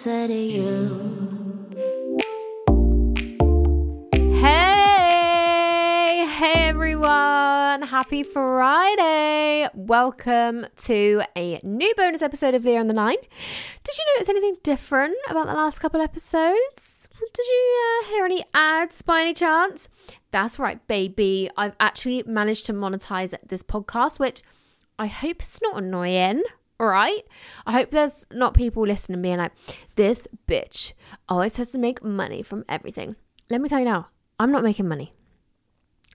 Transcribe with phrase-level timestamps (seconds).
[0.00, 1.68] closer to you.
[4.40, 7.82] Hey, hey everyone.
[7.82, 9.68] Happy Friday.
[9.74, 13.18] Welcome to a new bonus episode of Leah on the Line.
[13.84, 17.06] Did you notice anything different about the last couple episodes?
[17.34, 19.90] Did you uh, hear any ads by any chance?
[20.30, 21.50] That's right, baby.
[21.58, 24.40] I've actually managed to monetize this podcast, which
[24.98, 26.42] I hope it's not annoying.
[26.80, 27.22] All right.
[27.66, 29.52] I hope there's not people listening being like,
[29.96, 30.94] this bitch
[31.28, 33.16] always has to make money from everything.
[33.50, 35.12] Let me tell you now, I'm not making money.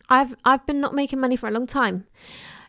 [0.10, 2.08] I've I've been not making money for a long time.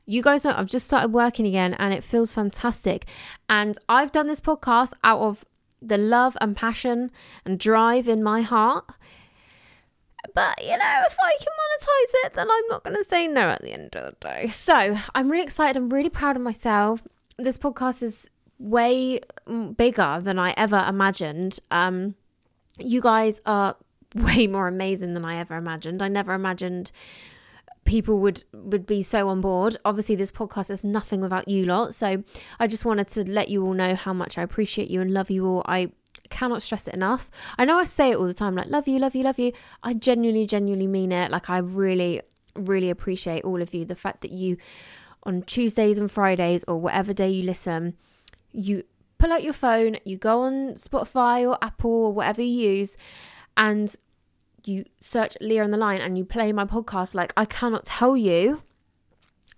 [0.05, 3.07] You guys know I've just started working again and it feels fantastic.
[3.49, 5.47] And I've done this podcast out of
[5.81, 7.11] the love and passion
[7.47, 8.91] and drive in my heart.
[10.35, 13.49] But you know, if I can monetize it, then I'm not going to say no
[13.49, 14.49] at the end of the day.
[14.49, 15.79] So I'm really excited.
[15.79, 17.03] I'm really proud of myself.
[17.39, 19.21] This podcast is way
[19.77, 21.59] bigger than I ever imagined.
[21.71, 22.15] Um,
[22.79, 23.77] you guys are
[24.15, 26.03] way more amazing than I ever imagined.
[26.03, 26.93] I never imagined
[27.85, 29.77] people would would be so on board.
[29.85, 31.95] Obviously, this podcast is nothing without you lot.
[31.95, 32.23] So
[32.59, 35.31] I just wanted to let you all know how much I appreciate you and love
[35.31, 35.63] you all.
[35.67, 35.93] I
[36.29, 37.31] cannot stress it enough.
[37.57, 39.53] I know I say it all the time, like love you, love you, love you.
[39.83, 41.31] I genuinely, genuinely mean it.
[41.31, 42.21] Like I really,
[42.55, 43.85] really appreciate all of you.
[43.85, 44.57] The fact that you
[45.27, 47.95] on Tuesdays and Fridays or whatever day you listen,
[48.53, 48.85] you
[49.19, 52.97] pull out your phone, you go on Spotify or Apple or whatever you use,
[53.57, 53.95] and
[54.65, 57.15] you search Leah on the line and you play my podcast.
[57.15, 58.63] Like I cannot tell you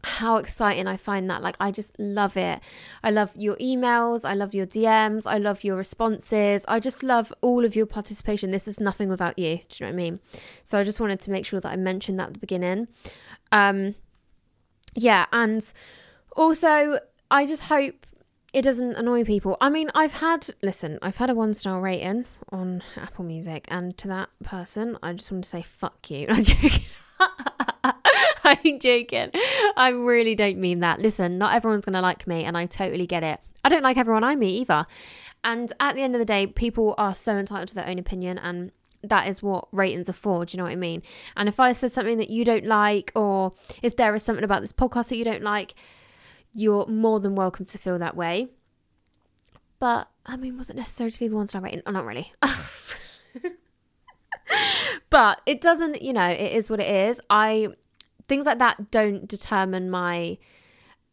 [0.05, 1.43] how exciting I find that.
[1.43, 2.61] Like, I just love it.
[3.03, 4.25] I love your emails.
[4.25, 5.27] I love your DMs.
[5.27, 6.65] I love your responses.
[6.69, 8.50] I just love all of your participation.
[8.50, 9.56] This is nothing without you.
[9.69, 10.21] Do you know what I mean?
[10.62, 12.89] So I just wanted to make sure that I mentioned that at the beginning.
[13.50, 13.97] Um,
[14.94, 15.26] yeah.
[15.32, 15.72] And
[16.37, 17.00] also,
[17.31, 18.06] I just hope
[18.53, 19.56] it doesn't annoy people.
[19.60, 23.97] I mean, I've had, listen, I've had a one star rating on Apple Music, and
[23.99, 26.26] to that person, I just want to say, fuck you.
[26.31, 26.84] I'm joking.
[28.44, 29.31] I'm joking.
[29.76, 31.00] I really don't mean that.
[31.00, 33.41] Listen, not everyone's to like me, and I totally get it.
[33.65, 34.87] I don't like everyone I meet either.
[35.44, 38.38] And at the end of the day, people are so entitled to their own opinion,
[38.38, 38.72] and
[39.03, 40.45] that is what ratings are for.
[40.45, 41.03] Do you know what I mean?
[41.37, 44.63] And if I said something that you don't like, or if there is something about
[44.63, 45.75] this podcast that you don't like,
[46.55, 48.49] you're more than welcome to feel that way.
[49.79, 51.83] But I mean, was it necessary to leave a one star rating?
[51.87, 52.33] Oh, not really.
[55.11, 57.21] but it doesn't, you know, it is what it is.
[57.31, 57.69] I
[58.27, 60.37] things like that don't determine my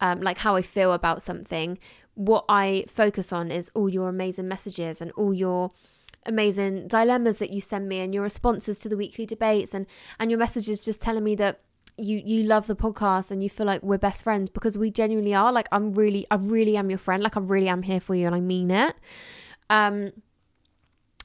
[0.02, 1.78] um like how I feel about something.
[2.16, 5.72] What I focus on is all your amazing messages and all your
[6.26, 9.86] amazing dilemmas that you send me and your responses to the weekly debates and
[10.20, 11.62] and your messages just telling me that
[11.98, 15.34] you you love the podcast and you feel like we're best friends because we genuinely
[15.34, 15.52] are.
[15.52, 17.24] Like i'm really i really am your friend.
[17.24, 18.96] Like i really am here for you and i mean it.
[19.70, 20.12] Um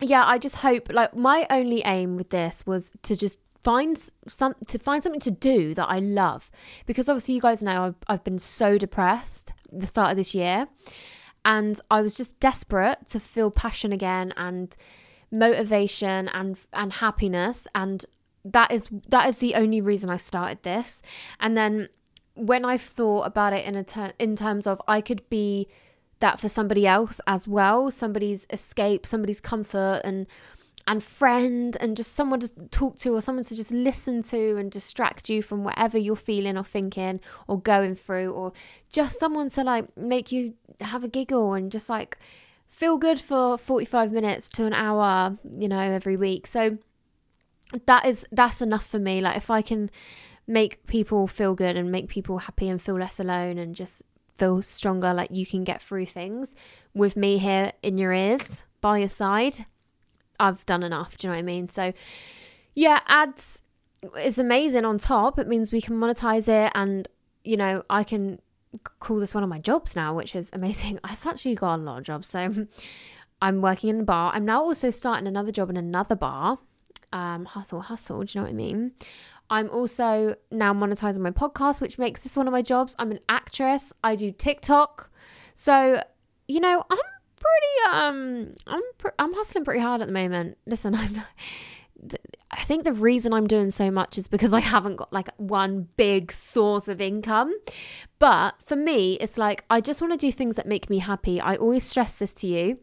[0.00, 4.54] yeah i just hope like my only aim with this was to just find some
[4.66, 6.50] to find something to do that i love
[6.86, 10.68] because obviously you guys know i've, I've been so depressed the start of this year
[11.44, 14.76] and i was just desperate to feel passion again and
[15.30, 18.06] motivation and and happiness and
[18.44, 21.02] that is that is the only reason I started this.
[21.38, 21.88] And then
[22.34, 25.68] when I've thought about it in a ter- in terms of I could be
[26.20, 30.26] that for somebody else as well, somebody's escape, somebody's comfort and
[30.90, 34.72] and friend and just someone to talk to or someone to just listen to and
[34.72, 38.52] distract you from whatever you're feeling or thinking or going through or
[38.88, 42.18] just someone to like make you have a giggle and just like
[42.66, 46.48] feel good for 45 minutes to an hour, you know, every week.
[46.48, 46.78] So
[47.86, 49.20] that is that's enough for me.
[49.20, 49.92] Like if I can
[50.48, 54.02] make people feel good and make people happy and feel less alone and just
[54.38, 56.56] feel stronger, like you can get through things
[56.94, 59.66] with me here in your ears by your side,
[60.40, 61.16] I've done enough.
[61.16, 61.68] Do you know what I mean?
[61.68, 61.92] So
[62.74, 63.62] yeah, ads
[64.18, 65.38] is amazing on top.
[65.38, 67.08] It means we can monetize it and
[67.44, 68.40] you know, I can
[68.98, 70.98] call this one of my jobs now, which is amazing.
[71.04, 72.28] I've actually got a lot of jobs.
[72.28, 72.66] So
[73.42, 74.32] I'm working in a bar.
[74.34, 76.58] I'm now also starting another job in another bar.
[77.12, 78.22] Um, hustle, hustle.
[78.22, 78.92] Do you know what I mean?
[79.48, 82.94] I'm also now monetizing my podcast, which makes this one of my jobs.
[82.98, 83.92] I'm an actress.
[84.04, 85.10] I do TikTok.
[85.56, 86.02] So,
[86.46, 86.98] you know, I'm
[87.50, 88.82] pretty um I'm
[89.18, 90.58] I'm hustling pretty hard at the moment.
[90.66, 91.22] Listen, I'm
[92.50, 95.88] I think the reason I'm doing so much is because I haven't got like one
[95.96, 97.54] big source of income.
[98.18, 101.40] But for me, it's like I just want to do things that make me happy.
[101.40, 102.78] I always stress this to you.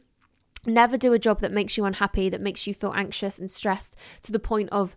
[0.66, 3.96] Never do a job that makes you unhappy, that makes you feel anxious and stressed
[4.24, 4.96] to the point of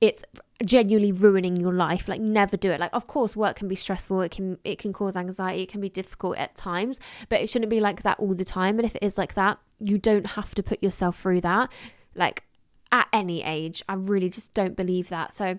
[0.00, 0.24] it's
[0.64, 2.80] genuinely ruining your life like never do it.
[2.80, 5.80] Like of course work can be stressful it can it can cause anxiety it can
[5.80, 8.94] be difficult at times but it shouldn't be like that all the time and if
[8.96, 11.70] it is like that you don't have to put yourself through that
[12.14, 12.44] like
[12.92, 13.82] at any age.
[13.88, 15.32] I really just don't believe that.
[15.32, 15.58] So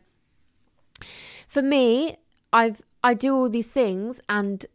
[1.47, 2.15] for me
[2.53, 4.67] i've i do all these things and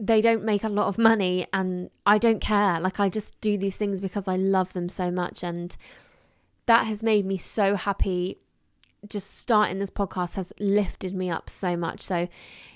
[0.00, 2.80] they don't make a lot of money and i don't care.
[2.80, 5.76] Like i just do these things because i love them so much and
[6.66, 8.38] that has made me so happy
[9.08, 12.00] just starting this podcast has lifted me up so much.
[12.02, 12.28] So,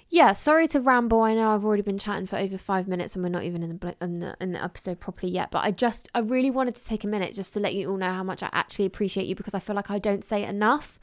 [0.09, 1.23] yeah, sorry to ramble.
[1.23, 3.79] I know I've already been chatting for over five minutes and we're not even in
[3.79, 5.51] the, in the, in the episode properly yet.
[5.51, 7.97] But I just, I really wanted to take a minute just to let you all
[7.97, 10.99] know how much I actually appreciate you because I feel like I don't say enough.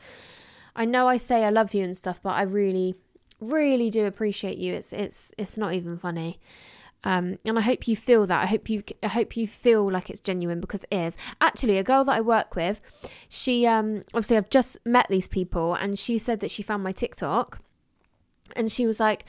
[0.75, 2.95] I know I say I love you and stuff, but I really,
[3.39, 4.73] really do appreciate you.
[4.73, 6.39] It's, it's, it's not even funny.
[7.03, 8.43] Um, and I hope you feel that.
[8.43, 11.17] I hope you I hope you feel like it's genuine because it is.
[11.39, 12.79] Actually, a girl that I work with,
[13.29, 16.91] she um obviously I've just met these people and she said that she found my
[16.91, 17.59] TikTok
[18.55, 19.25] and she was like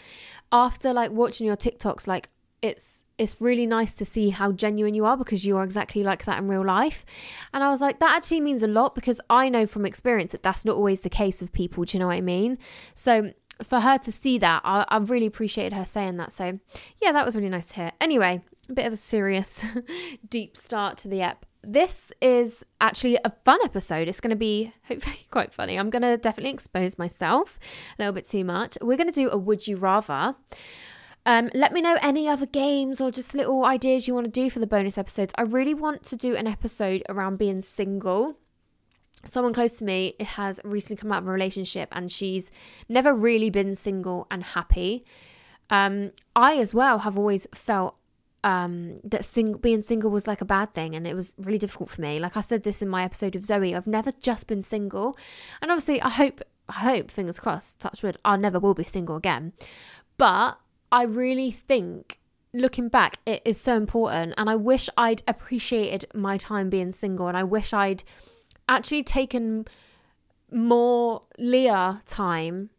[0.50, 2.28] after like watching your TikToks like
[2.62, 6.24] it's it's really nice to see how genuine you are because you are exactly like
[6.24, 7.04] that in real life.
[7.52, 10.44] And I was like, that actually means a lot because I know from experience that
[10.44, 11.84] that's not always the case with people.
[11.84, 12.58] Do you know what I mean?
[12.94, 13.32] So
[13.62, 16.32] for her to see that, I, I really appreciated her saying that.
[16.32, 16.58] So,
[17.02, 17.92] yeah, that was really nice to hear.
[18.00, 19.64] Anyway, a bit of a serious,
[20.28, 21.44] deep start to the ep.
[21.62, 24.08] This is actually a fun episode.
[24.08, 25.78] It's going to be hopefully quite funny.
[25.78, 27.58] I'm going to definitely expose myself
[27.98, 28.78] a little bit too much.
[28.80, 30.36] We're going to do a Would You Rather.
[31.26, 34.48] Um, let me know any other games or just little ideas you want to do
[34.48, 35.34] for the bonus episodes.
[35.36, 38.38] I really want to do an episode around being single
[39.24, 42.50] someone close to me has recently come out of a relationship and she's
[42.88, 45.04] never really been single and happy.
[45.70, 47.96] Um, I as well have always felt
[48.44, 51.90] um, that sing- being single was like a bad thing and it was really difficult
[51.90, 52.18] for me.
[52.18, 55.16] Like I said this in my episode of Zoe, I've never just been single.
[55.60, 59.16] And obviously I hope I hope, fingers crossed, touch wood, I never will be single
[59.16, 59.54] again.
[60.18, 60.58] But
[60.92, 62.18] I really think
[62.52, 64.34] looking back, it is so important.
[64.36, 68.04] And I wish I'd appreciated my time being single and I wish I'd
[68.68, 69.66] actually taken
[70.50, 72.70] more Leah time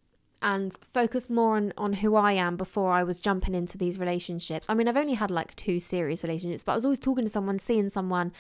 [0.42, 4.68] and focused more on, on who I am before I was jumping into these relationships.
[4.70, 7.30] I mean, I've only had like two serious relationships, but I was always talking to
[7.30, 8.32] someone, seeing someone.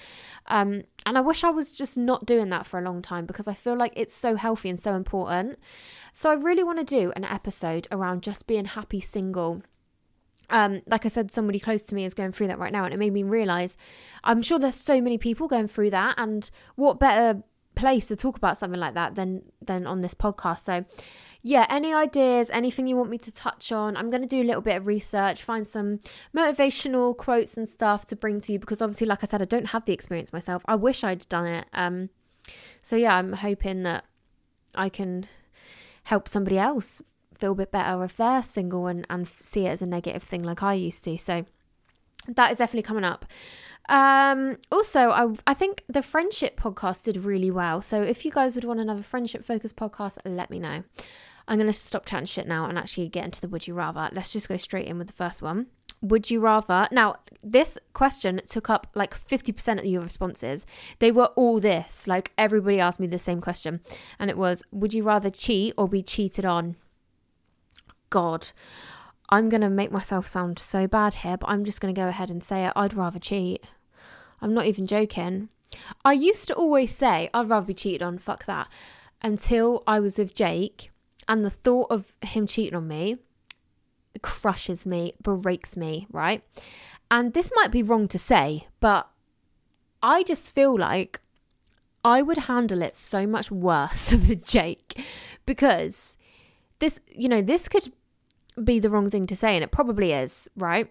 [0.47, 3.47] Um, and I wish I was just not doing that for a long time because
[3.47, 5.59] I feel like it's so healthy and so important.
[6.13, 9.61] So I really want to do an episode around just being happy single
[10.49, 12.93] um, like I said, somebody close to me is going through that right now, and
[12.93, 13.77] it made me realize
[14.23, 17.43] I'm sure there's so many people going through that, and what better
[17.75, 20.59] place to talk about something like that than than on this podcast.
[20.59, 20.85] So,
[21.41, 24.43] yeah, any ideas, anything you want me to touch on, I'm going to do a
[24.43, 25.99] little bit of research, find some
[26.35, 29.67] motivational quotes and stuff to bring to you because obviously, like I said, I don't
[29.67, 30.63] have the experience myself.
[30.67, 31.65] I wish I'd done it.
[31.73, 32.09] Um,
[32.83, 34.05] so yeah, I'm hoping that
[34.75, 35.27] I can
[36.03, 37.01] help somebody else
[37.39, 40.43] feel a bit better if they're single and, and see it as a negative thing
[40.43, 41.17] like I used to.
[41.17, 41.45] So
[42.27, 43.25] that is definitely coming up.
[43.87, 47.81] Um, also, I, I think the friendship podcast did really well.
[47.81, 50.83] So if you guys would want another friendship focused podcast, let me know.
[51.47, 54.09] I'm going to stop chatting shit now and actually get into the would you rather.
[54.13, 55.65] Let's just go straight in with the first one.
[56.01, 56.87] Would you rather?
[56.91, 60.67] Now, this question took up like 50% of your responses.
[60.99, 62.07] They were all this.
[62.07, 63.81] Like everybody asked me the same question.
[64.19, 66.75] And it was, would you rather cheat or be cheated on?
[68.09, 68.49] God,
[69.29, 72.07] I'm going to make myself sound so bad here, but I'm just going to go
[72.07, 72.73] ahead and say it.
[72.75, 73.63] I'd rather cheat.
[74.41, 75.49] I'm not even joking.
[76.03, 78.67] I used to always say, I'd rather be cheated on, fuck that,
[79.21, 80.91] until I was with Jake,
[81.27, 83.17] and the thought of him cheating on me
[84.21, 86.43] crushes me, breaks me, right?
[87.11, 89.09] And this might be wrong to say, but
[90.01, 91.19] I just feel like
[92.03, 95.03] I would handle it so much worse than Jake
[95.45, 96.17] because
[96.79, 97.91] this, you know, this could
[98.65, 100.87] be the wrong thing to say, and it probably is, right?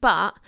[0.00, 0.38] But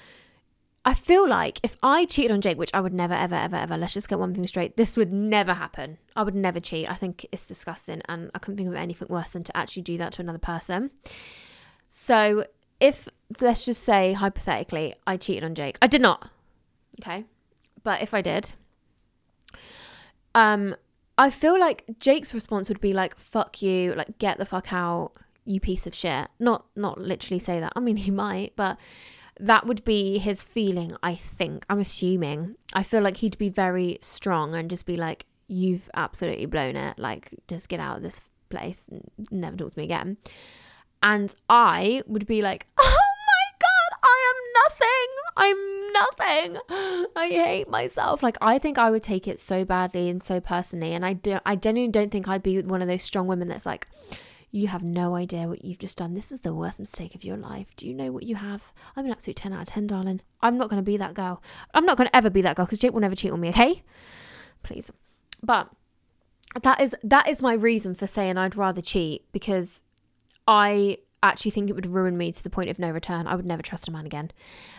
[0.84, 3.76] I feel like if I cheated on Jake, which I would never, ever, ever, ever,
[3.76, 5.98] let's just get one thing straight, this would never happen.
[6.14, 6.90] I would never cheat.
[6.90, 9.96] I think it's disgusting, and I couldn't think of anything worse than to actually do
[9.98, 10.90] that to another person.
[11.88, 12.44] So
[12.80, 13.08] if,
[13.40, 16.30] let's just say, hypothetically, I cheated on Jake, I did not.
[17.00, 17.24] Okay.
[17.82, 18.54] But if I did,
[20.34, 20.74] um,
[21.16, 25.12] I feel like Jake's response would be like, fuck you, like, get the fuck out,
[25.44, 26.28] you piece of shit.
[26.38, 27.72] Not, not literally say that.
[27.76, 28.78] I mean, he might, but
[29.40, 31.64] that would be his feeling, I think.
[31.68, 32.56] I'm assuming.
[32.72, 36.98] I feel like he'd be very strong and just be like, you've absolutely blown it.
[36.98, 38.20] Like, just get out of this
[38.54, 38.88] place
[39.30, 40.16] never talk to me again.
[41.02, 45.08] And I would be like, oh my God, I am nothing.
[45.36, 47.08] I'm nothing.
[47.16, 48.22] I hate myself.
[48.22, 51.38] Like I think I would take it so badly and so personally, and I do.
[51.44, 53.86] I genuinely don't think I'd be one of those strong women that's like,
[54.54, 56.14] you have no idea what you've just done.
[56.14, 57.66] This is the worst mistake of your life.
[57.74, 58.72] Do you know what you have?
[58.94, 60.20] I'm an absolute 10 out of 10, darling.
[60.42, 61.42] I'm not going to be that girl.
[61.74, 63.48] I'm not going to ever be that girl because Jake will never cheat on me,
[63.48, 63.82] okay?
[64.62, 64.92] Please.
[65.42, 65.70] But
[66.62, 69.82] that is that is my reason for saying I'd rather cheat because
[70.46, 73.26] I actually think it would ruin me to the point of no return.
[73.26, 74.30] I would never trust a man again.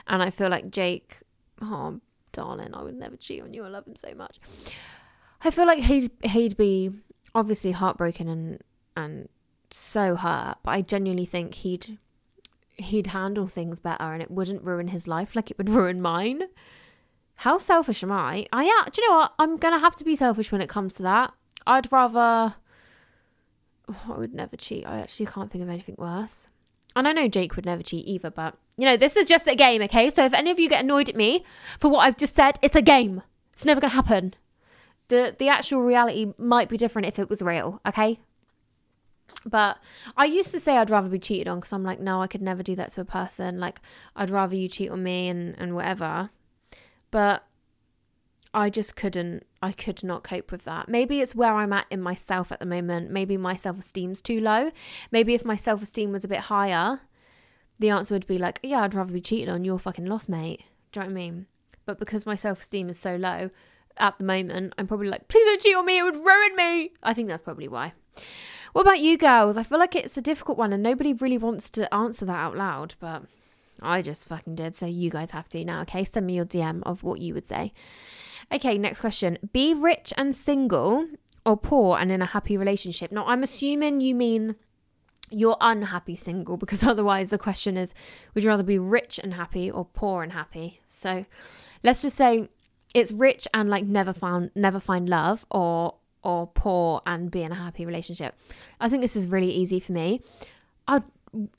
[0.08, 1.18] And I feel like Jake,
[1.62, 2.00] oh
[2.32, 3.66] darling, I would never cheat on you.
[3.66, 4.40] I love him so much.
[5.42, 6.92] I feel like he'd he'd be
[7.36, 8.64] obviously heartbroken and
[8.96, 9.28] and
[9.76, 11.98] so hurt, but I genuinely think he'd
[12.78, 16.44] he'd handle things better and it wouldn't ruin his life like it would ruin mine.
[17.40, 18.48] How selfish am I?
[18.54, 19.34] I yeah, do you know what?
[19.38, 21.34] I'm gonna have to be selfish when it comes to that.
[21.68, 22.56] I'd rather
[23.90, 24.88] oh, I would never cheat.
[24.88, 26.48] I actually can't think of anything worse.
[26.96, 29.56] And I know Jake would never cheat either, but you know, this is just a
[29.56, 30.10] game, okay?
[30.10, 31.44] So if any of you get annoyed at me
[31.80, 33.22] for what I've just said, it's a game.
[33.52, 34.36] It's never gonna happen.
[35.10, 38.20] The the actual reality might be different if it was real, okay?
[39.46, 39.78] But
[40.18, 42.42] I used to say I'd rather be cheated on because I'm like, no, I could
[42.42, 43.60] never do that to a person.
[43.60, 43.80] Like,
[44.16, 46.30] I'd rather you cheat on me and, and whatever.
[47.12, 47.44] But
[48.54, 50.90] I just couldn't, I could not cope with that.
[50.90, 53.12] Maybe it's where I'm at in myself at the moment.
[53.12, 54.72] Maybe my self esteem's too low.
[55.12, 57.02] Maybe if my self esteem was a bit higher,
[57.78, 59.66] the answer would be like, yeah, I'd rather be cheated on.
[59.66, 60.64] You're fucking lost, mate.
[60.92, 61.46] Do you know what I mean?
[61.86, 63.50] But because my self esteem is so low
[63.98, 66.00] at the moment, I'm probably like, please don't cheat on me.
[66.00, 66.92] It would ruin me.
[67.04, 67.94] I think that's probably why.
[68.76, 69.56] What about you girls?
[69.56, 72.58] I feel like it's a difficult one and nobody really wants to answer that out
[72.58, 73.24] loud, but
[73.82, 74.76] I just fucking did.
[74.76, 76.04] So you guys have to now, okay?
[76.04, 77.72] Send me your DM of what you would say.
[78.52, 79.38] Okay, next question.
[79.54, 81.08] Be rich and single
[81.46, 83.14] or poor and in a happy relationship.
[83.14, 84.58] Now, I'm assuming you mean
[85.30, 87.94] you're unhappy single because otherwise the question is
[88.34, 90.82] would you rather be rich and happy or poor and happy?
[90.86, 91.24] So
[91.82, 92.50] let's just say
[92.94, 97.52] it's rich and like never found never find love or or poor and be in
[97.52, 98.36] a happy relationship.
[98.82, 100.22] I think this is really easy for me.
[100.88, 101.04] I'd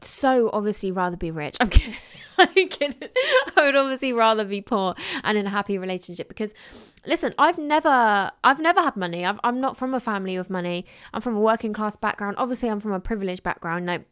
[0.03, 1.57] so obviously rather be rich.
[1.61, 1.95] I'm kidding.
[2.39, 3.09] I'm kidding.
[3.57, 4.95] I would obviously rather be poor
[5.25, 6.53] and in a happy relationship because
[7.07, 9.25] listen, I've never I've never had money.
[9.25, 10.85] i am not from a family of money.
[11.15, 12.37] I'm from a working class background.
[12.39, 13.87] Obviously, I'm from a privileged background.
[13.87, 14.05] Like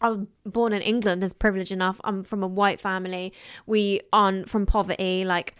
[0.00, 2.00] I was born in England as privileged enough.
[2.04, 3.32] I'm from a white family.
[3.66, 5.24] We aren't from poverty.
[5.24, 5.54] Like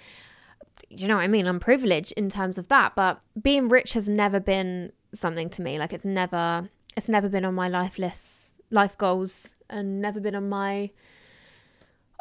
[0.89, 1.47] you know what I mean?
[1.47, 5.79] I'm privileged in terms of that, but being rich has never been something to me.
[5.79, 10.35] Like it's never it's never been on my life list, life goals, and never been
[10.35, 10.91] on my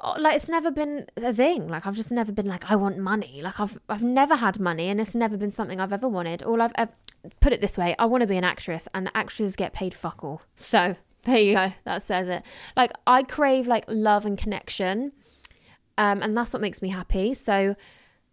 [0.04, 1.68] oh, like it's never been a thing.
[1.68, 3.42] Like I've just never been like I want money.
[3.42, 6.44] Like I've I've never had money, and it's never been something I've ever wanted.
[6.44, 6.92] All I've ever,
[7.40, 10.24] put it this way: I want to be an actress, and actresses get paid fuck
[10.24, 10.42] all.
[10.56, 11.74] So there you go.
[11.86, 12.44] That says it.
[12.76, 15.12] Like I crave like love and connection,
[15.98, 17.34] um, and that's what makes me happy.
[17.34, 17.76] So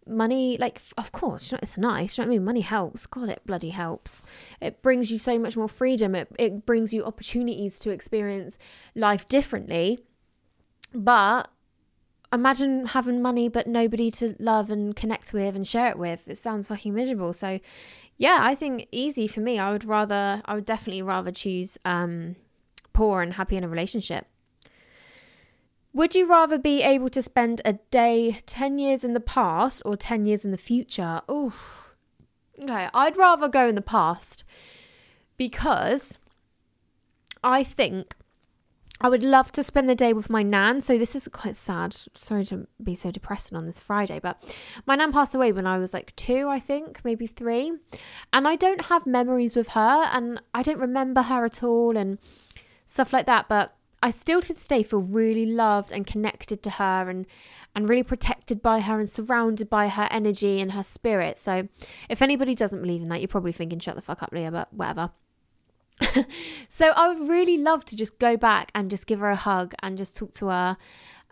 [0.06, 2.44] money like of course it's nice you know what i mean?
[2.44, 4.24] Money helps god it bloody helps.
[4.60, 6.14] It brings you so much more freedom.
[6.14, 8.58] It, it brings you opportunities to experience
[8.94, 9.98] life differently.
[10.92, 11.48] But
[12.32, 16.28] imagine having money but nobody to love and connect with and share it with.
[16.28, 17.32] It sounds fucking miserable.
[17.32, 17.60] So
[18.16, 19.58] yeah i think easy for me.
[19.58, 22.36] I would rather i would definitely rather choose um
[22.92, 24.26] poor and happy in a relationship
[25.94, 29.96] would you rather be able to spend a day 10 years in the past or
[29.96, 31.22] 10 years in the future?
[31.28, 31.54] Oh,
[32.60, 32.88] okay.
[32.92, 34.42] I'd rather go in the past
[35.36, 36.18] because
[37.44, 38.16] I think
[39.00, 40.80] I would love to spend the day with my nan.
[40.80, 41.94] So this is quite sad.
[42.14, 44.42] Sorry to be so depressing on this Friday, but
[44.86, 47.72] my nan passed away when I was like two, I think, maybe three.
[48.32, 52.18] And I don't have memories with her and I don't remember her at all and
[52.86, 53.48] stuff like that.
[53.48, 57.24] But I still to this day feel really loved and connected to her and
[57.74, 61.38] and really protected by her and surrounded by her energy and her spirit.
[61.38, 61.68] So,
[62.10, 64.72] if anybody doesn't believe in that, you're probably thinking, shut the fuck up, Leah, but
[64.74, 65.10] whatever.
[66.68, 69.72] so, I would really love to just go back and just give her a hug
[69.82, 70.76] and just talk to her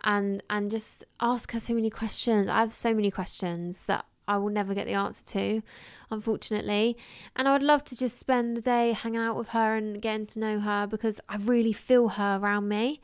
[0.03, 2.49] and and just ask her so many questions.
[2.49, 5.61] I have so many questions that I will never get the answer to,
[6.09, 6.97] unfortunately.
[7.35, 10.25] And I would love to just spend the day hanging out with her and getting
[10.27, 13.01] to know her because I really feel her around me,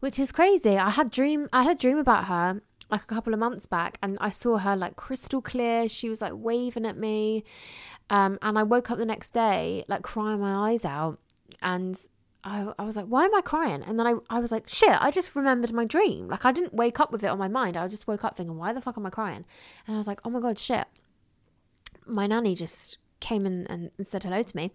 [0.00, 0.76] which is crazy.
[0.76, 2.60] I had dream I had a dream about her
[2.90, 5.88] like a couple of months back and I saw her like crystal clear.
[5.88, 7.44] She was like waving at me.
[8.10, 11.18] Um, and I woke up the next day like crying my eyes out
[11.60, 11.98] and
[12.44, 13.82] I, I was like, why am I crying?
[13.82, 16.28] And then I, I was like, shit, I just remembered my dream.
[16.28, 17.76] Like, I didn't wake up with it on my mind.
[17.76, 19.44] I just woke up thinking, why the fuck am I crying?
[19.86, 20.86] And I was like, oh my God, shit.
[22.06, 24.70] My nanny just came in and, said hello to me.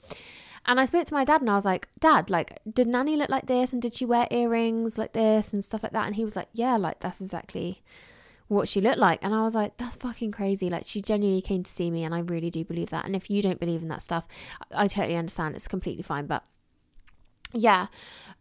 [0.66, 3.30] And I spoke to my dad and I was like, Dad, like, did Nanny look
[3.30, 3.74] like this?
[3.74, 6.06] And did she wear earrings like this and stuff like that?
[6.06, 7.84] And he was like, Yeah, like, that's exactly
[8.48, 9.20] what she looked like.
[9.22, 10.70] And I was like, That's fucking crazy.
[10.70, 12.06] Like, she genuinely came to see me.
[12.06, 13.04] And I really do believe that.
[13.04, 14.26] And if you don't believe in that stuff,
[14.72, 15.58] I, I totally understand.
[15.58, 16.28] It's completely fine.
[16.28, 16.46] But
[17.54, 17.88] yeah.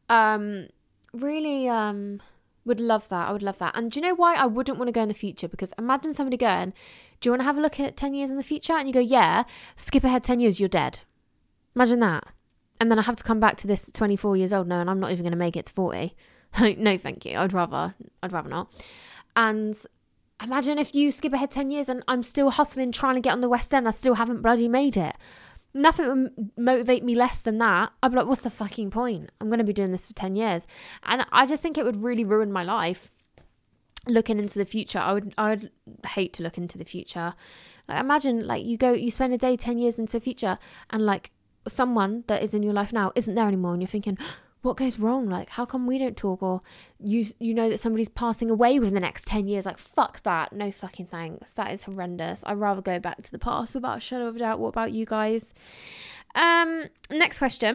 [0.08, 0.68] Um
[1.12, 2.20] really um
[2.64, 3.28] would love that.
[3.28, 3.76] I would love that.
[3.76, 5.48] And do you know why i wouldn't want to go in the future?
[5.48, 6.72] Because imagine somebody going
[7.20, 8.72] do you want to have a look at 10 years in the future?
[8.72, 9.44] And you go yeah
[9.76, 11.00] skip ahead 10 years you're dead.
[11.74, 12.24] Imagine that.
[12.80, 14.98] And then i have to come back to this 24 years old no and i'm
[14.98, 16.14] not even going to make it to 40
[16.78, 17.38] no thank you.
[17.38, 18.72] I'd rather i'd rather not.
[19.36, 19.74] And
[20.42, 23.40] imagine if you skip ahead 10 years and i'm still hustling trying to get on
[23.40, 25.16] the west end i still haven't bloody made it
[25.74, 27.92] nothing would motivate me less than that.
[28.02, 29.30] I'd be like, what's the fucking point?
[29.40, 30.66] I'm going to be doing this for 10 years.
[31.04, 33.10] And I just think it would really ruin my life
[34.08, 34.98] looking into the future.
[34.98, 35.70] I would, I would
[36.06, 37.34] hate to look into the future.
[37.88, 40.58] Like, imagine, like, you go, you spend a day 10 years into the future
[40.90, 41.30] and, like,
[41.68, 43.72] someone that is in your life now isn't there anymore.
[43.72, 44.18] And you're thinking,
[44.62, 45.28] what goes wrong?
[45.28, 46.42] Like, how come we don't talk?
[46.42, 46.62] Or
[46.98, 49.66] you you know that somebody's passing away within the next 10 years.
[49.66, 50.52] Like, fuck that.
[50.52, 51.54] No fucking thanks.
[51.54, 52.42] That is horrendous.
[52.46, 54.60] I'd rather go back to the past without a shadow of a doubt.
[54.60, 55.52] What about you guys?
[56.34, 57.74] Um, next question.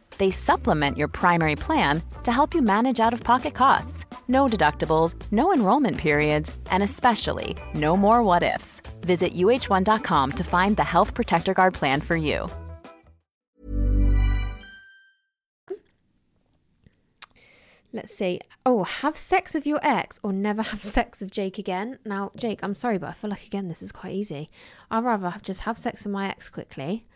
[0.21, 4.05] They supplement your primary plan to help you manage out of pocket costs.
[4.27, 8.83] No deductibles, no enrollment periods, and especially no more what ifs.
[9.01, 12.47] Visit uhone.com to find the Health Protector Guard plan for you.
[17.91, 18.41] Let's see.
[18.63, 21.97] Oh, have sex with your ex or never have sex with Jake again.
[22.05, 24.51] Now, Jake, I'm sorry, but I feel like again this is quite easy.
[24.91, 27.07] I'd rather just have sex with my ex quickly,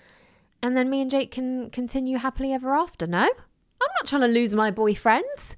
[0.61, 3.07] and then me and Jake can continue happily ever after.
[3.07, 3.29] No, I'm
[3.99, 5.55] not trying to lose my boyfriends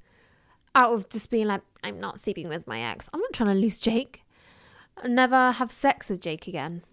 [0.75, 3.09] out of just being like I'm not sleeping with my ex.
[3.13, 4.23] I'm not trying to lose Jake.
[5.05, 6.83] Never have sex with Jake again.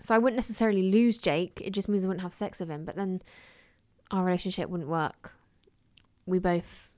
[0.00, 1.60] So I wouldn't necessarily lose Jake.
[1.62, 2.84] It just means I wouldn't have sex with him.
[2.84, 3.18] But then
[4.10, 5.34] our relationship wouldn't work.
[6.26, 6.90] We both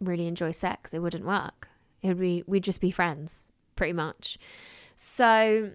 [0.00, 1.68] really enjoy sex, it wouldn't work.
[2.02, 4.38] It would be we'd just be friends, pretty much.
[4.96, 5.72] So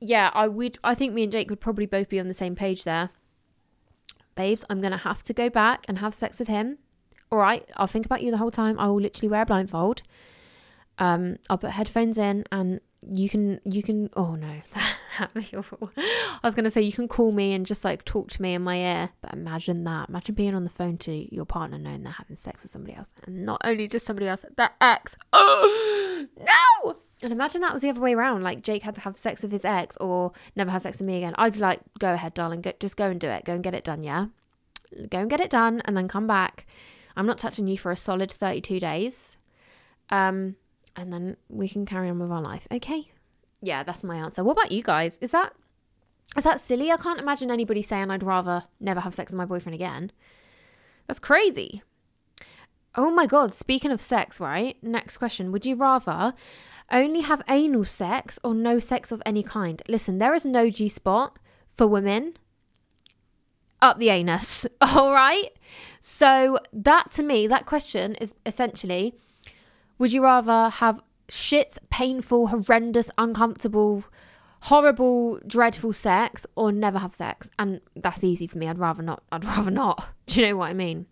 [0.00, 2.54] yeah, I would I think me and Jake would probably both be on the same
[2.54, 3.10] page there.
[4.38, 6.78] Babes, I'm gonna have to go back and have sex with him.
[7.32, 8.78] All right, I'll think about you the whole time.
[8.78, 10.02] I will literally wear a blindfold.
[10.96, 14.10] Um, I'll put headphones in, and you can you can.
[14.14, 14.60] Oh no,
[15.56, 15.90] awful.
[15.96, 18.62] I was gonna say you can call me and just like talk to me in
[18.62, 20.08] my ear, but imagine that.
[20.08, 23.12] Imagine being on the phone to your partner knowing they're having sex with somebody else,
[23.26, 25.16] and not only just somebody else, their ex.
[25.32, 26.96] Oh no!
[27.22, 28.42] And imagine that was the other way around.
[28.42, 31.16] Like Jake had to have sex with his ex, or never have sex with me
[31.16, 31.34] again.
[31.36, 33.44] I'd be like, go ahead, darling, go, just go and do it.
[33.44, 34.26] Go and get it done, yeah.
[35.10, 36.66] Go and get it done, and then come back
[37.18, 39.36] I'm not touching you for a solid 32 days.
[40.08, 40.54] Um,
[40.94, 42.68] and then we can carry on with our life.
[42.70, 43.10] Okay.
[43.60, 44.44] Yeah, that's my answer.
[44.44, 45.18] What about you guys?
[45.20, 45.52] Is that
[46.36, 46.92] is that silly?
[46.92, 50.12] I can't imagine anybody saying I'd rather never have sex with my boyfriend again.
[51.08, 51.82] That's crazy.
[52.98, 54.76] Oh my god, speaking of sex, right?
[54.82, 55.52] Next question.
[55.52, 56.34] Would you rather
[56.90, 59.80] only have anal sex or no sex of any kind?
[59.86, 62.36] Listen, there is no G spot for women
[63.80, 64.66] up the anus.
[64.80, 65.50] All right.
[66.00, 69.14] So, that to me, that question is essentially
[69.98, 74.02] would you rather have shit, painful, horrendous, uncomfortable,
[74.62, 77.48] horrible, dreadful sex or never have sex?
[77.60, 78.66] And that's easy for me.
[78.66, 79.22] I'd rather not.
[79.30, 80.08] I'd rather not.
[80.26, 81.06] Do you know what I mean?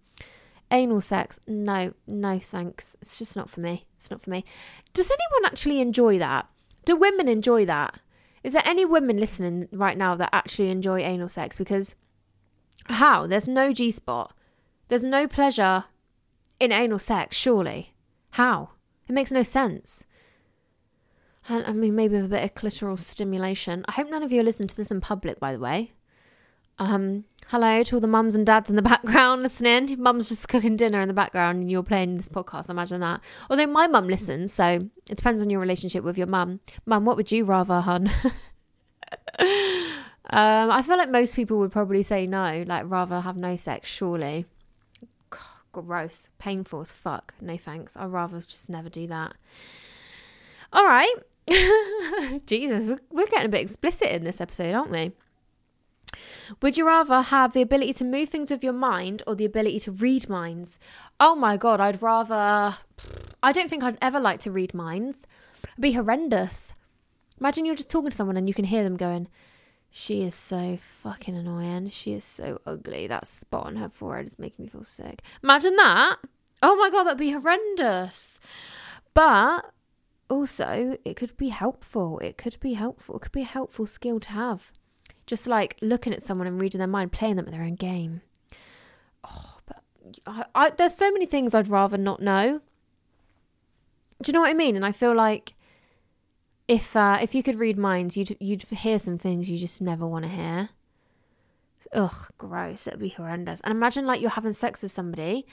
[0.71, 2.97] Anal sex, no, no thanks.
[3.01, 3.87] It's just not for me.
[3.97, 4.45] It's not for me.
[4.93, 6.49] Does anyone actually enjoy that?
[6.85, 8.01] Do women enjoy that?
[8.43, 11.59] Is there any women listening right now that actually enjoy anal sex?
[11.59, 11.95] Because
[12.87, 13.27] how?
[13.27, 14.33] There's no G spot.
[14.89, 15.85] There's no pleasure
[16.61, 17.93] in anal sex, surely.
[18.31, 18.71] How?
[19.09, 20.05] It makes no sense.
[21.49, 23.85] And I mean, maybe with a bit of clitoral stimulation.
[23.89, 25.93] I hope none of you listen to this in public, by the way.
[26.79, 30.01] Um, hello to all the mums and dads in the background listening.
[30.01, 32.71] Mum's just cooking dinner in the background and you're playing this podcast.
[32.71, 33.21] Imagine that.
[33.51, 36.61] Although my mum listens, so it depends on your relationship with your mum.
[36.85, 38.11] Mum, what would you rather, hun?
[40.29, 43.89] Um, I feel like most people would probably say no, like rather have no sex,
[43.89, 44.47] surely.
[45.73, 46.29] Gross.
[46.39, 47.35] Painful as fuck.
[47.41, 47.97] No thanks.
[47.97, 49.35] I'd rather just never do that.
[50.73, 51.15] All right.
[52.47, 55.13] Jesus, we're, we're getting a bit explicit in this episode, aren't we?
[56.63, 59.81] Would you rather have the ability to move things with your mind or the ability
[59.81, 60.79] to read minds?
[61.19, 62.77] Oh my god, I'd rather.
[63.43, 65.27] I don't think I'd ever like to read minds.
[65.63, 66.75] It'd be horrendous.
[67.41, 69.29] Imagine you're just talking to someone and you can hear them going,
[69.99, 71.89] she is so fucking annoying.
[71.89, 73.07] She is so ugly.
[73.07, 75.23] That spot on her forehead is making me feel sick.
[75.43, 76.17] Imagine that.
[76.63, 78.39] Oh my god, that'd be horrendous.
[79.15, 79.73] But
[80.29, 82.19] also, it could be helpful.
[82.19, 83.17] It could be helpful.
[83.17, 84.71] It could be a helpful skill to have.
[85.27, 88.21] Just like looking at someone and reading their mind, playing them at their own game.
[89.25, 89.83] Oh, but
[90.27, 92.61] I, I, there's so many things I'd rather not know.
[94.23, 94.77] Do you know what I mean?
[94.77, 95.55] And I feel like
[96.69, 100.07] if uh, if you could read minds, you'd you'd hear some things you just never
[100.07, 100.71] want to hear.
[101.93, 102.87] Ugh, gross.
[102.87, 103.61] It'd be horrendous.
[103.63, 105.47] And imagine like you're having sex with somebody,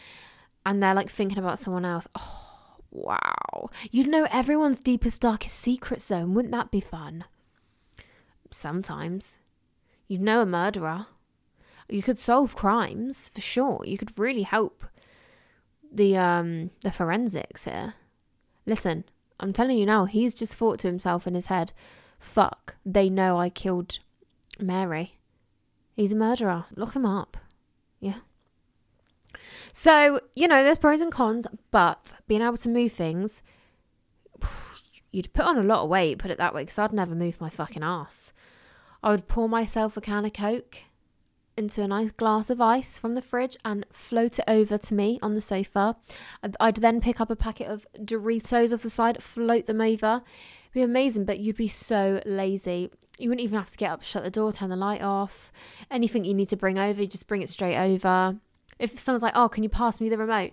[0.65, 2.07] and they're like thinking about someone else.
[2.15, 3.69] Oh, wow.
[3.91, 6.33] You'd know everyone's deepest, darkest secret zone.
[6.33, 7.25] Wouldn't that be fun?
[8.49, 9.37] Sometimes.
[10.13, 11.07] You'd know a murderer.
[11.89, 13.83] You could solve crimes for sure.
[13.83, 14.85] You could really help
[15.91, 17.95] the um the forensics here.
[18.67, 19.05] Listen,
[19.39, 21.71] I'm telling you now, he's just thought to himself in his head,
[22.19, 23.97] fuck, they know I killed
[24.59, 25.17] Mary.
[25.95, 26.65] He's a murderer.
[26.75, 27.35] Lock him up.
[27.99, 28.19] Yeah.
[29.71, 33.41] So, you know, there's pros and cons, but being able to move things,
[35.11, 37.41] you'd put on a lot of weight, put it that way, because I'd never move
[37.41, 38.31] my fucking ass.
[39.03, 40.79] I would pour myself a can of Coke
[41.57, 45.19] into a nice glass of ice from the fridge and float it over to me
[45.21, 45.97] on the sofa.
[46.59, 50.23] I'd, then pick up a packet of Doritos off the side, float them over.
[50.23, 52.89] It'd be amazing, but you'd be so lazy.
[53.19, 55.51] You wouldn't even have to get up, shut the door, turn the light off.
[55.91, 58.39] Anything you need to bring over, you just bring it straight over.
[58.79, 60.51] If someone's like, "Oh, can you pass me the remote?"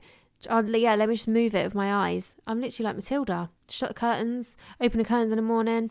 [0.48, 2.36] Oh, yeah, let me just move it with my eyes.
[2.46, 3.50] I'm literally like Matilda.
[3.68, 5.90] Shut the curtains, open the curtains in the morning.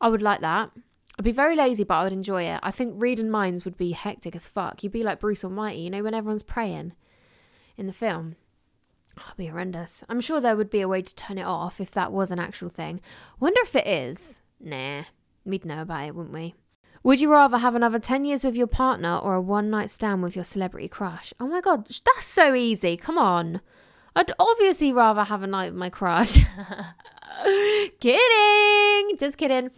[0.00, 0.72] I would like that.
[1.18, 2.60] I'd be very lazy, but I would enjoy it.
[2.62, 4.82] I think reading minds would be hectic as fuck.
[4.82, 6.92] You'd be like Bruce Almighty, you know, when everyone's praying
[7.76, 8.36] in the film.
[9.18, 10.04] Oh, it'd be horrendous.
[10.08, 12.38] I'm sure there would be a way to turn it off if that was an
[12.38, 13.00] actual thing.
[13.40, 14.40] Wonder if it is.
[14.60, 15.04] Nah,
[15.44, 16.54] we'd know about it, wouldn't we?
[17.02, 20.22] Would you rather have another 10 years with your partner or a one night stand
[20.22, 21.32] with your celebrity crush?
[21.40, 22.96] Oh my god, that's so easy.
[22.96, 23.60] Come on.
[24.16, 26.38] I'd obviously rather have a night with my crush.
[28.00, 29.16] kidding.
[29.18, 29.70] Just kidding.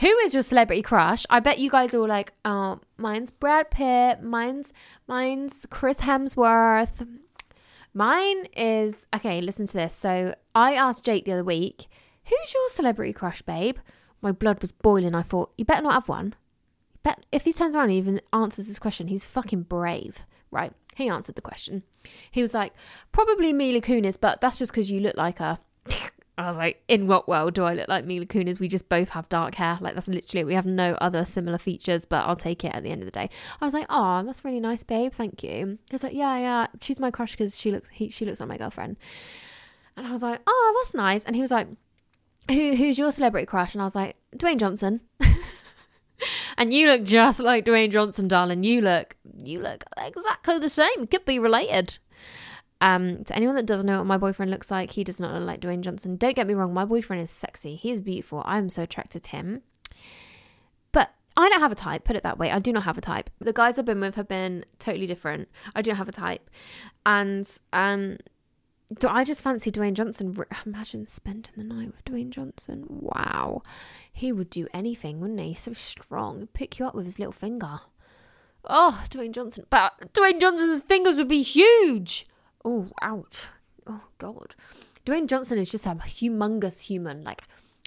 [0.00, 1.24] Who is your celebrity crush?
[1.30, 4.22] I bet you guys all like, oh, mine's Brad Pitt.
[4.22, 4.74] Mine's
[5.06, 7.08] mine's Chris Hemsworth.
[7.94, 9.94] Mine is okay, listen to this.
[9.94, 11.86] So I asked Jake the other week,
[12.24, 13.78] who's your celebrity crush, babe?
[14.20, 15.14] My blood was boiling.
[15.14, 16.34] I thought, you better not have one.
[17.02, 20.26] Bet if he turns around and even answers this question, he's fucking brave.
[20.50, 20.72] Right.
[20.98, 21.84] He answered the question.
[22.32, 22.72] He was like,
[23.12, 25.60] probably Mila Kunis, but that's just because you look like her.
[26.38, 28.58] I was like, in what world do I look like Mila Kunis?
[28.58, 29.78] We just both have dark hair.
[29.80, 30.44] Like, that's literally.
[30.44, 33.12] We have no other similar features, but I'll take it at the end of the
[33.12, 33.30] day.
[33.60, 35.12] I was like, oh, that's really nice, babe.
[35.12, 35.78] Thank you.
[35.88, 36.66] He was like, yeah, yeah.
[36.80, 38.96] She's my crush because she looks, he, she looks like my girlfriend.
[39.96, 41.24] And I was like, oh, that's nice.
[41.24, 41.68] And he was like,
[42.50, 43.72] Who, who's your celebrity crush?
[43.72, 45.02] And I was like, Dwayne Johnson.
[46.58, 48.64] and you look just like Dwayne Johnson, darling.
[48.64, 51.06] You look, you look exactly the same.
[51.06, 51.98] Could be related.
[52.80, 55.44] Um, to anyone that doesn't know what my boyfriend looks like, he does not look
[55.44, 56.16] like Dwayne Johnson.
[56.16, 57.76] Don't get me wrong, my boyfriend is sexy.
[57.76, 58.42] He is beautiful.
[58.44, 59.62] I'm so attracted to him.
[60.92, 62.50] But I don't have a type, put it that way.
[62.50, 63.30] I do not have a type.
[63.40, 65.48] The guys I've been with have been totally different.
[65.76, 66.50] I don't have a type.
[67.06, 68.18] And um
[68.96, 70.36] do I just fancy Dwayne Johnson.
[70.64, 72.86] Imagine spending the night with Dwayne Johnson.
[72.88, 73.62] Wow.
[74.12, 75.54] He would do anything, wouldn't he?
[75.54, 76.40] So strong.
[76.40, 77.80] He'd pick you up with his little finger.
[78.64, 79.66] Oh, Dwayne Johnson.
[79.68, 82.26] But Dwayne Johnson's fingers would be huge.
[82.64, 83.48] Oh, ouch.
[83.86, 84.54] Oh, God.
[85.04, 87.22] Dwayne Johnson is just a humongous human.
[87.22, 87.42] Like,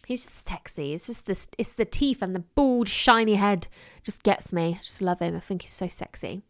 [0.06, 0.94] he's just sexy.
[0.94, 3.68] It's just this, it's the teeth and the bald, shiny head
[4.04, 4.76] just gets me.
[4.80, 5.36] I just love him.
[5.36, 6.44] I think he's so sexy.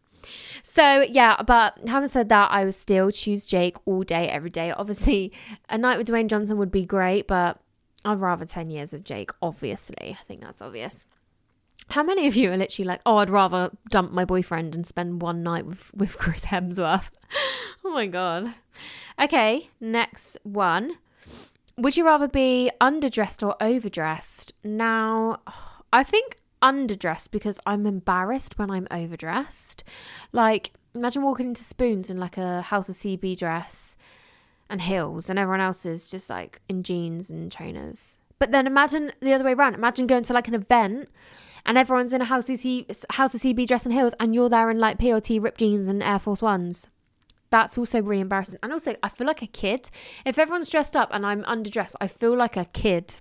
[0.62, 4.70] So yeah, but having said that, I would still choose Jake all day, every day.
[4.70, 5.32] Obviously,
[5.68, 7.60] a night with Dwayne Johnson would be great, but
[8.04, 10.16] I'd rather 10 years with Jake, obviously.
[10.18, 11.04] I think that's obvious.
[11.88, 15.20] How many of you are literally like, oh, I'd rather dump my boyfriend and spend
[15.20, 17.10] one night with, with Chris Hemsworth?
[17.84, 18.54] oh my God.
[19.20, 20.98] Okay, next one.
[21.76, 24.52] Would you rather be underdressed or overdressed?
[24.62, 25.40] Now,
[25.92, 29.84] I think underdressed because I'm embarrassed when I'm overdressed.
[30.32, 33.96] Like, imagine walking into Spoons in like a House of CB dress
[34.70, 38.18] and heels, and everyone else is just like in jeans and trainers.
[38.38, 39.74] But then imagine the other way around.
[39.74, 41.08] Imagine going to like an event
[41.64, 44.48] and everyone's in a House of, C- House of CB dress and heels, and you're
[44.48, 46.88] there in like PLT ripped jeans and Air Force Ones.
[47.50, 48.58] That's also really embarrassing.
[48.62, 49.90] And also, I feel like a kid.
[50.24, 53.16] If everyone's dressed up and I'm underdressed, I feel like a kid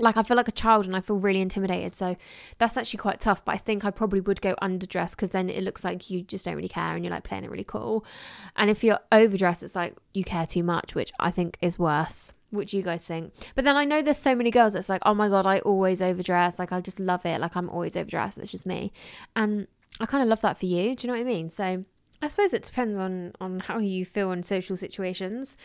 [0.00, 1.94] like I feel like a child and I feel really intimidated.
[1.94, 2.16] So
[2.58, 3.44] that's actually quite tough.
[3.44, 6.44] But I think I probably would go underdressed because then it looks like you just
[6.44, 8.04] don't really care and you're like playing it really cool.
[8.56, 12.32] And if you're overdressed, it's like you care too much, which I think is worse.
[12.50, 13.32] What do you guys think?
[13.54, 16.00] But then I know there's so many girls that's like, oh my god, I always
[16.00, 16.58] overdress.
[16.58, 17.40] Like I just love it.
[17.40, 18.38] Like I'm always overdressed.
[18.38, 18.92] It's just me,
[19.34, 19.66] and
[20.00, 20.94] I kind of love that for you.
[20.94, 21.50] Do you know what I mean?
[21.50, 21.84] So
[22.22, 25.56] I suppose it depends on on how you feel in social situations.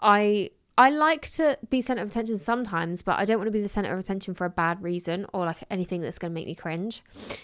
[0.00, 3.62] I I like to be center of attention sometimes, but I don't want to be
[3.62, 6.46] the center of attention for a bad reason or like anything that's going to make
[6.46, 7.02] me cringe.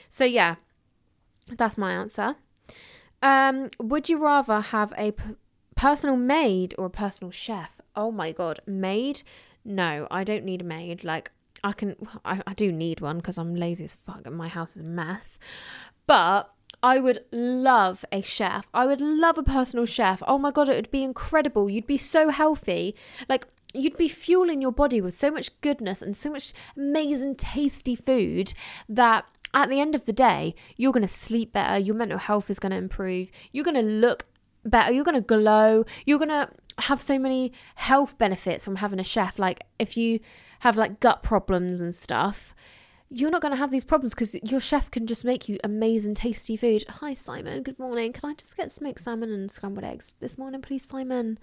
[0.09, 0.57] So yeah,
[1.49, 2.37] that's my answer.
[3.23, 5.37] Um, would you rather have a p-
[5.77, 7.81] personal maid or a personal chef?
[7.97, 9.23] Oh my god, maid?
[9.65, 11.05] No, I don't need a maid.
[11.05, 11.31] Like
[11.65, 14.73] I can, I, I do need one because I'm lazy as fuck and my house
[14.73, 15.39] is a mess.
[16.07, 18.69] But I would love a chef.
[18.75, 20.23] I would love a personal chef.
[20.27, 21.71] Oh my God, it would be incredible.
[21.71, 22.97] You'd be so healthy.
[23.29, 27.95] Like, you'd be fueling your body with so much goodness and so much amazing, tasty
[27.95, 28.53] food
[28.89, 31.79] that at the end of the day, you're going to sleep better.
[31.79, 33.31] Your mental health is going to improve.
[33.53, 34.27] You're going to look
[34.65, 34.93] better.
[34.93, 35.85] You're going to glow.
[36.05, 39.39] You're going to have so many health benefits from having a chef.
[39.39, 40.21] Like, if you
[40.61, 42.55] have like gut problems and stuff,
[43.15, 46.15] you're not going to have these problems because your chef can just make you amazing,
[46.15, 46.85] tasty food.
[46.89, 47.63] Hi, Simon.
[47.63, 48.13] Good morning.
[48.13, 51.39] Can I just get smoked salmon and scrambled eggs this morning, please, Simon?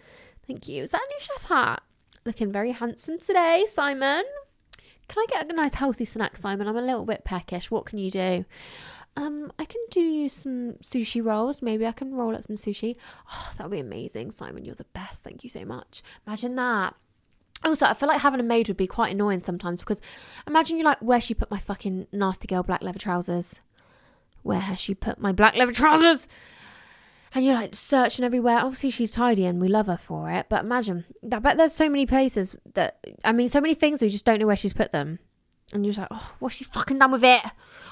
[0.48, 0.84] Thank you.
[0.84, 1.84] Is that a new chef hat?
[2.26, 4.24] Looking very handsome today, Simon.
[5.08, 6.68] Can I get a nice healthy snack, Simon?
[6.68, 7.70] I'm a little bit peckish.
[7.70, 8.46] What can you do?
[9.16, 11.62] Um, I can do you some sushi rolls.
[11.62, 12.96] Maybe I can roll up some sushi.
[13.32, 14.66] Oh, that would be amazing, Simon.
[14.66, 15.24] You're the best.
[15.24, 16.02] Thank you so much.
[16.26, 16.96] Imagine that.
[17.64, 20.02] Also, I feel like having a maid would be quite annoying sometimes because
[20.48, 23.60] imagine you like, where she put my fucking nasty girl black leather trousers?
[24.44, 26.28] Where has she put my black leather trousers?
[27.36, 28.60] And you're like searching everywhere.
[28.60, 30.48] Obviously, she's tidy and we love her for it.
[30.50, 34.10] But imagine, I bet there's so many places that, I mean, so many things we
[34.10, 35.20] just don't know where she's put them.
[35.72, 37.44] And you're just like, oh, what's she fucking done with it?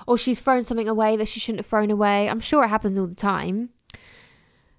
[0.07, 2.27] Or she's thrown something away that she shouldn't have thrown away.
[2.27, 3.69] I'm sure it happens all the time.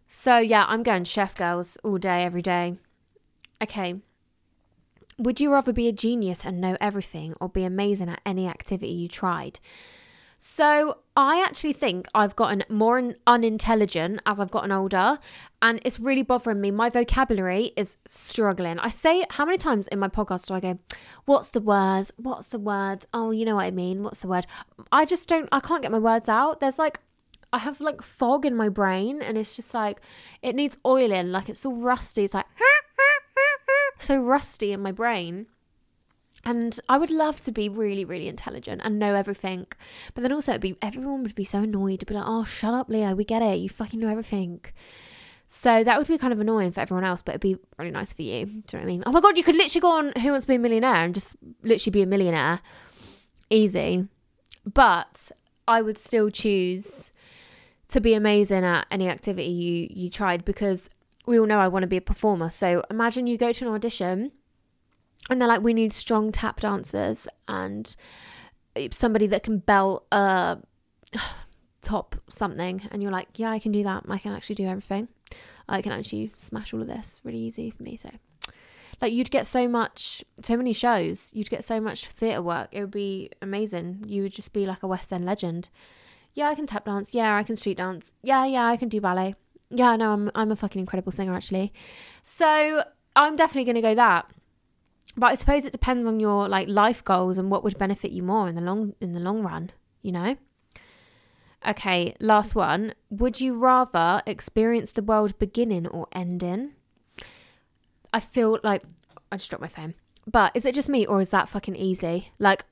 [0.08, 2.78] So, yeah, I'm going chef girls all day, every day.
[3.62, 4.00] Okay,
[5.18, 8.92] would you rather be a genius and know everything or be amazing at any activity
[8.92, 9.58] you tried?
[10.40, 15.18] So, I actually think I've gotten more unintelligent as I've gotten older,
[15.60, 16.70] and it's really bothering me.
[16.70, 18.78] My vocabulary is struggling.
[18.78, 20.78] I say, how many times in my podcast do I go,
[21.24, 22.06] What's the word?
[22.18, 23.04] What's the word?
[23.12, 24.04] Oh, you know what I mean.
[24.04, 24.46] What's the word?
[24.92, 26.60] I just don't, I can't get my words out.
[26.60, 27.00] There's like,
[27.52, 30.00] I have like fog in my brain, and it's just like,
[30.40, 31.32] it needs oiling.
[31.32, 32.22] Like, it's all rusty.
[32.22, 32.46] It's like,
[33.98, 35.46] so rusty in my brain.
[36.44, 39.66] And I would love to be really, really intelligent and know everything.
[40.14, 42.74] But then also, it'd be everyone would be so annoyed to be like, oh, shut
[42.74, 43.14] up, Leah.
[43.14, 43.58] We get it.
[43.58, 44.60] You fucking know everything.
[45.46, 48.12] So that would be kind of annoying for everyone else, but it'd be really nice
[48.12, 48.44] for you.
[48.44, 49.02] Do you know what I mean?
[49.06, 51.14] Oh my God, you could literally go on Who Wants to Be a Millionaire and
[51.14, 52.60] just literally be a millionaire.
[53.48, 54.06] Easy.
[54.66, 55.32] But
[55.66, 57.12] I would still choose
[57.88, 60.90] to be amazing at any activity you, you tried because
[61.28, 62.48] we all know I want to be a performer.
[62.48, 64.32] So imagine you go to an audition
[65.28, 67.94] and they're like, we need strong tap dancers and
[68.90, 70.58] somebody that can belt a
[71.82, 72.88] top something.
[72.90, 74.04] And you're like, yeah, I can do that.
[74.08, 75.08] I can actually do everything.
[75.68, 77.98] I can actually smash all of this really easy for me.
[77.98, 78.10] So,
[79.02, 81.30] like, you'd get so much, so many shows.
[81.34, 82.70] You'd get so much theatre work.
[82.72, 84.04] It would be amazing.
[84.06, 85.68] You would just be like a West End legend.
[86.32, 87.12] Yeah, I can tap dance.
[87.12, 88.12] Yeah, I can street dance.
[88.22, 89.34] Yeah, yeah, I can do ballet.
[89.70, 91.72] Yeah, no, I'm I'm a fucking incredible singer actually.
[92.22, 92.82] So
[93.16, 94.30] I'm definitely gonna go that.
[95.16, 98.22] But I suppose it depends on your like life goals and what would benefit you
[98.22, 99.70] more in the long in the long run,
[100.02, 100.36] you know?
[101.66, 102.94] Okay, last one.
[103.10, 106.72] Would you rather experience the world beginning or ending?
[108.12, 108.82] I feel like
[109.32, 109.94] I just dropped my phone.
[110.26, 112.32] But is it just me or is that fucking easy?
[112.38, 112.64] Like,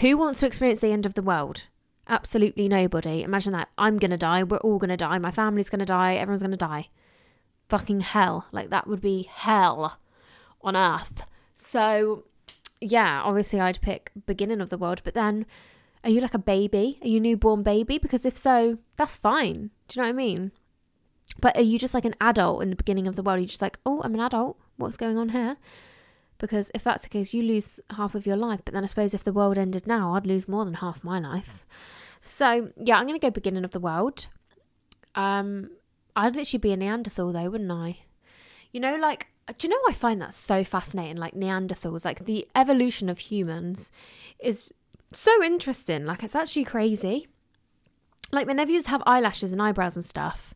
[0.00, 1.64] who wants to experience the end of the world?
[2.08, 3.22] Absolutely nobody.
[3.22, 3.68] Imagine that.
[3.78, 4.42] I'm gonna die.
[4.42, 5.18] We're all gonna die.
[5.18, 6.16] My family's gonna die.
[6.16, 6.88] Everyone's gonna die.
[7.68, 8.46] Fucking hell.
[8.52, 9.98] Like, that would be hell
[10.60, 11.26] on earth.
[11.56, 12.24] So,
[12.80, 15.46] yeah, obviously I'd pick beginning of the world, but then
[16.02, 16.98] are you like a baby?
[17.00, 17.98] Are you newborn baby?
[17.98, 19.70] Because if so, that's fine.
[19.88, 20.52] Do you know what I mean?
[21.40, 23.38] But are you just like an adult in the beginning of the world?
[23.38, 24.58] You're you just like, oh, I'm an adult.
[24.76, 25.56] What's going on here?
[26.38, 28.60] Because if that's the case, you lose half of your life.
[28.64, 31.18] But then I suppose if the world ended now, I'd lose more than half my
[31.18, 31.64] life.
[32.20, 34.26] So yeah, I'm gonna go beginning of the world.
[35.14, 35.70] Um,
[36.16, 37.98] I'd literally be a Neanderthal though, wouldn't I?
[38.72, 41.16] You know, like do you know I find that so fascinating?
[41.16, 43.90] Like Neanderthals, like the evolution of humans
[44.38, 44.72] is
[45.12, 46.06] so interesting.
[46.06, 47.28] Like it's actually crazy.
[48.32, 50.54] Like they never used to have eyelashes and eyebrows and stuff.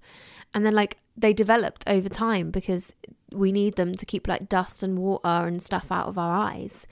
[0.54, 2.94] And then like they developed over time because
[3.32, 6.86] we need them to keep like dust and water and stuff out of our eyes.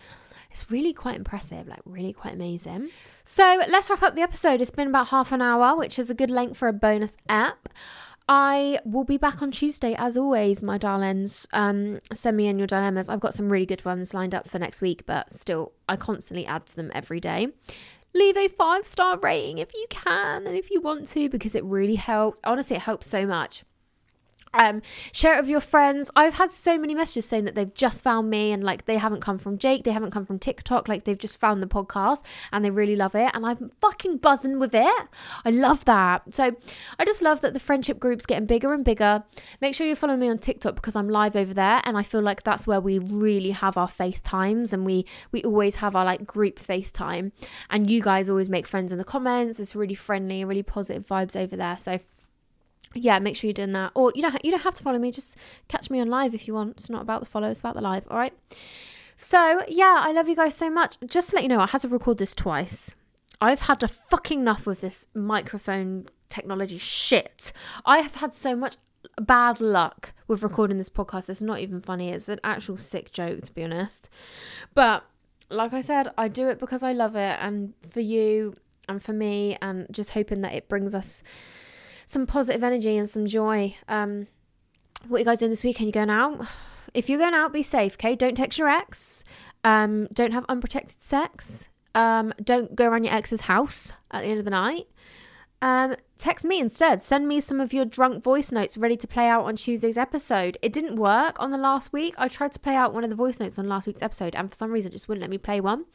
[0.51, 2.89] It's really quite impressive, like really quite amazing.
[3.25, 4.61] So let's wrap up the episode.
[4.61, 7.69] It's been about half an hour, which is a good length for a bonus app.
[8.29, 11.47] I will be back on Tuesday as always, my darlings.
[11.53, 13.09] Um, send me in your dilemmas.
[13.09, 16.47] I've got some really good ones lined up for next week, but still, I constantly
[16.47, 17.49] add to them every day.
[18.15, 21.65] Leave a five star rating if you can and if you want to, because it
[21.65, 22.41] really helps.
[22.45, 23.63] Honestly, it helps so much.
[24.57, 24.81] Um,
[25.13, 26.11] share it with your friends.
[26.17, 29.21] I've had so many messages saying that they've just found me and like they haven't
[29.21, 32.65] come from Jake, they haven't come from TikTok, like they've just found the podcast and
[32.65, 33.31] they really love it.
[33.35, 35.09] And I'm fucking buzzing with it.
[35.45, 36.35] I love that.
[36.35, 36.57] So
[36.99, 39.25] I just love that the friendship group's getting bigger and bigger.
[39.61, 42.23] Make sure you follow me on TikTok because I'm live over there and I feel
[42.23, 46.25] like that's where we really have our FaceTimes and we we always have our like
[46.25, 47.33] group FaceTime.
[47.69, 49.61] And you guys always make friends in the comments.
[49.61, 51.77] It's really friendly, really positive vibes over there.
[51.77, 51.99] So
[52.95, 53.93] yeah, make sure you're doing that.
[53.95, 55.11] Or you don't you don't have to follow me.
[55.11, 55.37] Just
[55.69, 56.73] catch me on live if you want.
[56.73, 57.51] It's not about the follow.
[57.51, 58.07] It's about the live.
[58.11, 58.35] All right.
[59.17, 60.97] So yeah, I love you guys so much.
[61.07, 62.95] Just to let you know, I had to record this twice.
[63.41, 67.53] I've had a fucking enough with this microphone technology shit.
[67.85, 68.77] I have had so much
[69.21, 71.29] bad luck with recording this podcast.
[71.29, 72.11] It's not even funny.
[72.11, 74.09] It's an actual sick joke, to be honest.
[74.75, 75.05] But
[75.51, 78.55] like I said, I do it because I love it and for you
[78.89, 81.23] and for me, and just hoping that it brings us
[82.07, 83.77] some positive energy and some joy.
[83.89, 84.29] Um,
[85.09, 85.89] what are you guys doing this weekend?
[85.89, 86.47] You going out?
[86.95, 88.17] If you're going out, be safe, okay?
[88.17, 89.25] Don't text your ex.
[89.65, 91.69] Um, don't have unprotected sex.
[91.95, 94.87] Um, don't go around your ex's house at the end of the night.
[95.63, 97.01] Um, text me instead.
[97.01, 100.59] Send me some of your drunk voice notes ready to play out on Tuesday's episode.
[100.61, 102.15] It didn't work on the last week.
[102.19, 104.51] I tried to play out one of the voice notes on last week's episode, and
[104.51, 105.87] for some reason, it just wouldn't let me play one.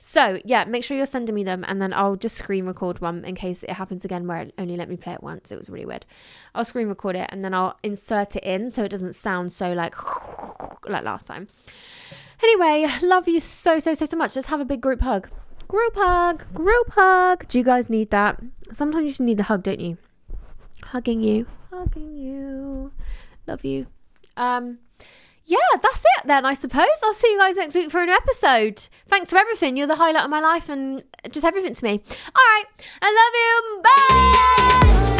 [0.00, 3.24] So, yeah, make sure you're sending me them, and then I'll just screen record one
[3.24, 5.52] in case it happens again where it only let me play it once.
[5.52, 6.06] It was really weird.
[6.54, 9.72] I'll screen record it, and then I'll insert it in so it doesn't sound so
[9.72, 9.94] like
[10.88, 11.48] like last time.
[12.42, 14.34] Anyway, love you so, so, so, so much.
[14.34, 15.28] Let's have a big group hug.
[15.70, 17.46] Group hug, group hug.
[17.46, 18.40] Do you guys need that?
[18.72, 19.98] Sometimes you just need a hug, don't you?
[20.82, 22.90] Hugging you, hugging you.
[23.46, 23.86] Love you.
[24.36, 24.78] Um,
[25.44, 26.88] yeah, that's it then, I suppose.
[27.04, 28.88] I'll see you guys next week for an episode.
[29.06, 29.76] Thanks for everything.
[29.76, 32.02] You're the highlight of my life and just everything to me.
[32.10, 32.64] All right.
[33.00, 35.10] I love you.
[35.14, 35.19] Bye.